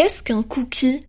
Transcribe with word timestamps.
qu'est-ce 0.00 0.22
qu'un 0.22 0.42
cookie? 0.42 1.00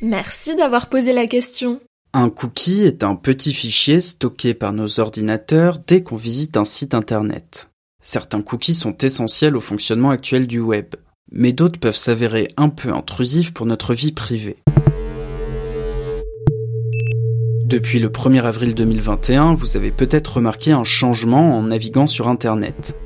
Merci 0.00 0.56
d'avoir 0.56 0.88
posé 0.88 1.12
la 1.12 1.26
question. 1.26 1.82
Un 2.14 2.30
cookie 2.30 2.80
est 2.84 3.04
un 3.04 3.14
petit 3.14 3.52
fichier 3.52 4.00
stocké 4.00 4.54
par 4.54 4.72
nos 4.72 5.00
ordinateurs 5.00 5.80
dès 5.86 6.02
qu'on 6.02 6.16
visite 6.16 6.56
un 6.56 6.64
site 6.64 6.94
internet. 6.94 7.68
Certains 8.02 8.40
cookies 8.40 8.72
sont 8.72 8.96
essentiels 8.96 9.54
au 9.54 9.60
fonctionnement 9.60 10.08
actuel 10.08 10.46
du 10.46 10.60
web, 10.60 10.94
mais 11.30 11.52
d'autres 11.52 11.78
peuvent 11.78 11.94
s'avérer 11.94 12.48
un 12.56 12.70
peu 12.70 12.90
intrusifs 12.90 13.52
pour 13.52 13.66
notre 13.66 13.92
vie 13.92 14.12
privée. 14.12 14.56
Depuis 17.66 17.98
le 17.98 18.08
1er 18.08 18.44
avril 18.44 18.74
2021, 18.74 19.56
vous 19.56 19.76
avez 19.76 19.90
peut-être 19.90 20.36
remarqué 20.36 20.72
un 20.72 20.84
changement 20.84 21.58
en 21.58 21.64
naviguant 21.64 22.06
sur 22.06 22.28
Internet. 22.28 22.96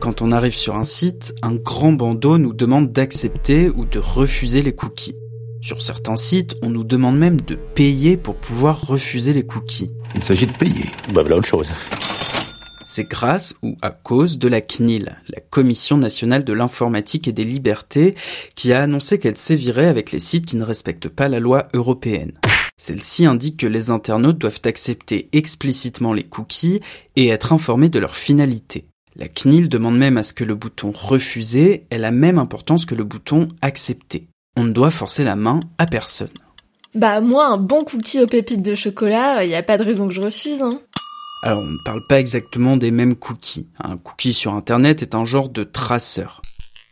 Quand 0.00 0.22
on 0.22 0.32
arrive 0.32 0.54
sur 0.54 0.76
un 0.76 0.84
site, 0.84 1.34
un 1.42 1.54
grand 1.54 1.92
bandeau 1.92 2.38
nous 2.38 2.54
demande 2.54 2.90
d'accepter 2.90 3.68
ou 3.68 3.84
de 3.84 3.98
refuser 3.98 4.62
les 4.62 4.74
cookies. 4.74 5.14
Sur 5.60 5.82
certains 5.82 6.16
sites, 6.16 6.56
on 6.62 6.70
nous 6.70 6.84
demande 6.84 7.18
même 7.18 7.38
de 7.38 7.54
payer 7.54 8.16
pour 8.16 8.36
pouvoir 8.36 8.80
refuser 8.86 9.34
les 9.34 9.44
cookies. 9.44 9.90
Il 10.14 10.22
s'agit 10.22 10.46
de 10.46 10.52
payer. 10.52 10.86
Bah 11.12 11.20
voilà 11.20 11.36
autre 11.36 11.46
chose. 11.46 11.70
C'est 12.86 13.04
grâce 13.04 13.54
ou 13.62 13.76
à 13.82 13.90
cause 13.90 14.38
de 14.38 14.48
la 14.48 14.62
CNIL, 14.62 15.18
la 15.28 15.40
Commission 15.50 15.98
nationale 15.98 16.44
de 16.44 16.54
l'informatique 16.54 17.28
et 17.28 17.32
des 17.32 17.44
libertés, 17.44 18.14
qui 18.54 18.72
a 18.72 18.82
annoncé 18.82 19.18
qu'elle 19.18 19.36
sévirait 19.36 19.86
avec 19.86 20.12
les 20.12 20.18
sites 20.18 20.46
qui 20.46 20.56
ne 20.56 20.64
respectent 20.64 21.10
pas 21.10 21.28
la 21.28 21.40
loi 21.40 21.68
européenne. 21.74 22.32
Celle-ci 22.78 23.26
indique 23.26 23.58
que 23.58 23.66
les 23.66 23.90
internautes 23.90 24.38
doivent 24.38 24.62
accepter 24.64 25.28
explicitement 25.34 26.14
les 26.14 26.24
cookies 26.24 26.80
et 27.16 27.28
être 27.28 27.52
informés 27.52 27.90
de 27.90 27.98
leur 27.98 28.16
finalité. 28.16 28.86
La 29.16 29.28
CNIL 29.28 29.68
demande 29.68 29.98
même 29.98 30.18
à 30.18 30.22
ce 30.22 30.32
que 30.32 30.44
le 30.44 30.54
bouton 30.54 30.92
refuser 30.92 31.86
ait 31.90 31.98
la 31.98 32.12
même 32.12 32.38
importance 32.38 32.86
que 32.86 32.94
le 32.94 33.04
bouton 33.04 33.48
accepter. 33.60 34.28
On 34.56 34.64
ne 34.64 34.72
doit 34.72 34.90
forcer 34.90 35.24
la 35.24 35.36
main 35.36 35.60
à 35.78 35.86
personne. 35.86 36.28
Bah 36.94 37.20
moi, 37.20 37.46
un 37.46 37.56
bon 37.56 37.82
cookie 37.82 38.20
aux 38.20 38.26
pépites 38.26 38.62
de 38.62 38.74
chocolat, 38.74 39.44
y 39.44 39.54
a 39.54 39.62
pas 39.62 39.78
de 39.78 39.84
raison 39.84 40.08
que 40.08 40.14
je 40.14 40.20
refuse, 40.20 40.62
hein. 40.62 40.80
Alors 41.42 41.60
on 41.60 41.66
ne 41.66 41.84
parle 41.84 42.02
pas 42.08 42.20
exactement 42.20 42.76
des 42.76 42.90
mêmes 42.90 43.16
cookies. 43.16 43.68
Un 43.82 43.96
cookie 43.96 44.34
sur 44.34 44.54
Internet 44.54 45.02
est 45.02 45.14
un 45.14 45.24
genre 45.24 45.48
de 45.48 45.64
traceur. 45.64 46.42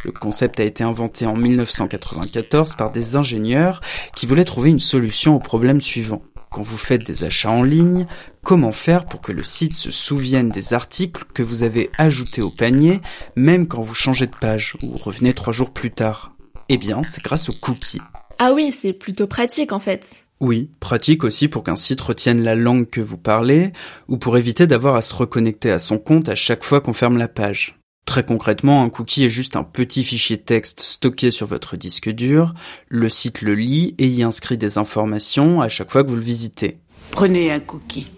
Le 0.05 0.13
concept 0.13 0.59
a 0.61 0.65
été 0.65 0.85
inventé 0.85 1.27
en 1.27 1.37
1994 1.37 2.77
par 2.77 2.93
des 2.93 3.17
ingénieurs 3.17 3.81
qui 4.17 4.27
voulaient 4.27 4.45
trouver 4.45 4.71
une 4.71 4.79
solution 4.79 5.35
au 5.35 5.41
problème 5.41 5.81
suivant. 5.81 6.23
Quand 6.59 6.65
vous 6.65 6.77
faites 6.77 7.07
des 7.07 7.23
achats 7.23 7.53
en 7.53 7.63
ligne, 7.63 8.09
comment 8.43 8.73
faire 8.73 9.05
pour 9.05 9.21
que 9.21 9.31
le 9.31 9.45
site 9.45 9.75
se 9.75 9.93
souvienne 9.93 10.49
des 10.49 10.75
articles 10.75 11.23
que 11.33 11.45
vous 11.45 11.63
avez 11.63 11.89
ajoutés 11.99 12.43
au 12.43 12.51
panier, 12.51 13.01
même 13.37 13.69
quand 13.69 13.81
vous 13.81 13.95
changez 13.95 14.27
de 14.27 14.35
page 14.35 14.77
ou 14.83 14.97
revenez 14.97 15.35
trois 15.35 15.53
jours 15.53 15.71
plus 15.71 15.93
tard? 15.93 16.35
Eh 16.69 16.77
bien, 16.77 17.05
c'est 17.05 17.23
grâce 17.23 17.49
aux 17.49 17.53
cookies. 17.53 18.01
Ah 18.41 18.51
oui, 18.55 18.73
c'est 18.73 18.93
plutôt 18.93 19.29
pratique 19.29 19.71
en 19.71 19.79
fait. 19.79 20.17
Oui, 20.41 20.69
pratique 20.81 21.23
aussi 21.23 21.47
pour 21.47 21.63
qu'un 21.63 21.77
site 21.77 22.01
retienne 22.01 22.43
la 22.43 22.57
langue 22.57 22.91
que 22.91 23.01
vous 23.01 23.19
parlez, 23.19 23.73
ou 24.09 24.17
pour 24.17 24.37
éviter 24.37 24.67
d'avoir 24.67 24.97
à 24.97 25.03
se 25.03 25.15
reconnecter 25.15 25.71
à 25.71 25.79
son 25.79 26.01
compte 26.01 26.29
à 26.29 26.35
chaque 26.35 26.65
fois 26.65 26.81
qu'on 26.81 26.93
ferme 26.93 27.19
la 27.19 27.29
page. 27.29 27.78
Très 28.09 28.23
concrètement, 28.23 28.83
un 28.83 28.89
cookie 28.89 29.25
est 29.25 29.31
juste 29.31 29.55
un 29.55 29.65
petit 29.65 30.03
fichier 30.03 30.39
texte 30.39 30.81
stocké 30.81 31.31
sur 31.31 31.47
votre 31.47 31.77
disque 31.77 32.09
dur, 32.09 32.55
le 32.89 33.11
site 33.11 33.43
le 33.43 33.55
lit 33.55 33.95
et 33.99 34.09
y 34.09 34.23
inscrit 34.23 34.57
des 34.57 34.79
informations 34.79 35.61
à 35.61 35.69
chaque 35.69 35.91
fois 35.91 36.03
que 36.03 36.09
vous 36.09 36.17
le 36.17 36.23
visitez. 36.23 36.79
Prenez 37.11 37.53
un 37.53 37.61
cookie. 37.61 38.11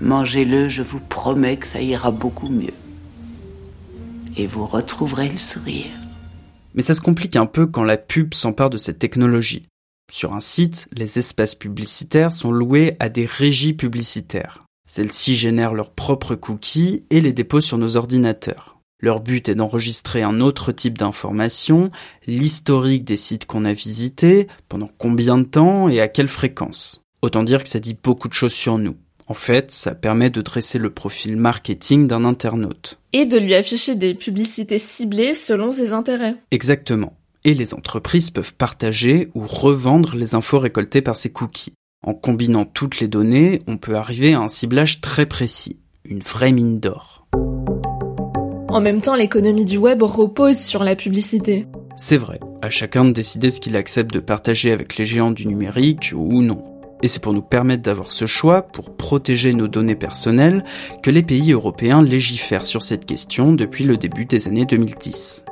Mangez-le, 0.00 0.66
je 0.66 0.82
vous 0.82 0.98
promets 0.98 1.58
que 1.58 1.66
ça 1.68 1.80
ira 1.80 2.10
beaucoup 2.10 2.48
mieux. 2.48 2.74
Et 4.36 4.48
vous 4.48 4.66
retrouverez 4.66 5.28
le 5.28 5.38
sourire. 5.38 5.92
Mais 6.74 6.82
ça 6.82 6.94
se 6.94 7.02
complique 7.02 7.36
un 7.36 7.46
peu 7.46 7.68
quand 7.68 7.84
la 7.84 7.96
pub 7.96 8.34
s'empare 8.34 8.70
de 8.70 8.78
cette 8.78 8.98
technologie. 8.98 9.62
Sur 10.10 10.34
un 10.34 10.40
site, 10.40 10.88
les 10.90 11.20
espaces 11.20 11.54
publicitaires 11.54 12.32
sont 12.32 12.50
loués 12.50 12.96
à 12.98 13.10
des 13.10 13.26
régies 13.26 13.74
publicitaires. 13.74 14.65
Celles-ci 14.86 15.34
génèrent 15.34 15.74
leurs 15.74 15.90
propres 15.90 16.36
cookies 16.36 17.04
et 17.10 17.20
les 17.20 17.32
déposent 17.32 17.64
sur 17.64 17.78
nos 17.78 17.96
ordinateurs. 17.96 18.78
Leur 19.00 19.20
but 19.20 19.48
est 19.48 19.54
d'enregistrer 19.54 20.22
un 20.22 20.40
autre 20.40 20.72
type 20.72 20.96
d'information, 20.96 21.90
l'historique 22.26 23.04
des 23.04 23.18
sites 23.18 23.44
qu'on 23.44 23.66
a 23.66 23.74
visités, 23.74 24.46
pendant 24.68 24.88
combien 24.96 25.36
de 25.36 25.44
temps 25.44 25.88
et 25.88 26.00
à 26.00 26.08
quelle 26.08 26.28
fréquence. 26.28 27.02
Autant 27.20 27.42
dire 27.42 27.62
que 27.62 27.68
ça 27.68 27.80
dit 27.80 27.98
beaucoup 28.02 28.28
de 28.28 28.32
choses 28.32 28.54
sur 28.54 28.78
nous. 28.78 28.96
En 29.26 29.34
fait, 29.34 29.72
ça 29.72 29.94
permet 29.94 30.30
de 30.30 30.40
dresser 30.40 30.78
le 30.78 30.90
profil 30.90 31.36
marketing 31.36 32.06
d'un 32.06 32.24
internaute. 32.24 33.00
Et 33.12 33.26
de 33.26 33.38
lui 33.38 33.54
afficher 33.54 33.96
des 33.96 34.14
publicités 34.14 34.78
ciblées 34.78 35.34
selon 35.34 35.72
ses 35.72 35.92
intérêts. 35.92 36.36
Exactement. 36.52 37.18
Et 37.44 37.52
les 37.52 37.74
entreprises 37.74 38.30
peuvent 38.30 38.54
partager 38.54 39.30
ou 39.34 39.46
revendre 39.46 40.14
les 40.16 40.34
infos 40.34 40.58
récoltées 40.58 41.02
par 41.02 41.16
ces 41.16 41.32
cookies. 41.32 41.74
En 42.06 42.14
combinant 42.14 42.64
toutes 42.64 43.00
les 43.00 43.08
données, 43.08 43.62
on 43.66 43.78
peut 43.78 43.96
arriver 43.96 44.34
à 44.34 44.38
un 44.38 44.46
ciblage 44.46 45.00
très 45.00 45.26
précis, 45.26 45.80
une 46.04 46.20
vraie 46.20 46.52
mine 46.52 46.78
d'or. 46.78 47.26
En 48.68 48.80
même 48.80 49.00
temps, 49.00 49.16
l'économie 49.16 49.64
du 49.64 49.76
web 49.76 50.04
repose 50.04 50.56
sur 50.56 50.84
la 50.84 50.94
publicité. 50.94 51.66
C'est 51.96 52.16
vrai, 52.16 52.38
à 52.62 52.70
chacun 52.70 53.04
de 53.04 53.10
décider 53.10 53.50
ce 53.50 53.60
qu'il 53.60 53.74
accepte 53.74 54.14
de 54.14 54.20
partager 54.20 54.70
avec 54.70 54.98
les 54.98 55.04
géants 55.04 55.32
du 55.32 55.48
numérique 55.48 56.12
ou 56.14 56.42
non. 56.42 56.62
Et 57.02 57.08
c'est 57.08 57.20
pour 57.20 57.32
nous 57.32 57.42
permettre 57.42 57.82
d'avoir 57.82 58.12
ce 58.12 58.26
choix, 58.26 58.62
pour 58.62 58.96
protéger 58.96 59.52
nos 59.52 59.66
données 59.66 59.96
personnelles, 59.96 60.62
que 61.02 61.10
les 61.10 61.24
pays 61.24 61.50
européens 61.50 62.02
légifèrent 62.02 62.64
sur 62.64 62.84
cette 62.84 63.04
question 63.04 63.52
depuis 63.52 63.82
le 63.82 63.96
début 63.96 64.26
des 64.26 64.46
années 64.46 64.64
2010. 64.64 65.44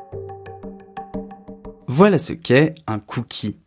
Voilà 1.89 2.19
ce 2.19 2.33
qu'est 2.33 2.77
un 2.87 3.01
cookie. 3.01 3.59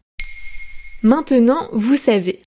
Maintenant, 1.04 1.68
vous 1.74 1.98
savez. 1.98 2.47